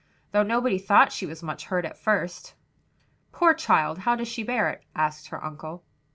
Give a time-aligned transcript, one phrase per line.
[0.31, 2.55] though nobody thought she was much hurt at first."
[3.31, 3.99] "Poor child!
[3.99, 5.83] how does she bear it?" asked her uncle.